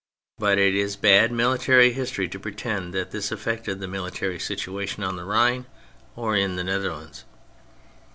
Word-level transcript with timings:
But 0.39 0.57
it 0.57 0.73
is 0.73 0.95
bad 0.95 1.31
military 1.31 1.93
history 1.93 2.27
to 2.29 2.39
pretend 2.39 2.91
that 2.95 3.11
this 3.11 3.31
affected 3.31 3.79
the 3.79 3.87
military 3.87 4.39
situation 4.39 5.03
on 5.03 5.15
the 5.15 5.25
Rhine 5.25 5.67
or 6.15 6.35
in 6.35 6.55
the 6.55 6.63
Netherlands. 6.63 7.23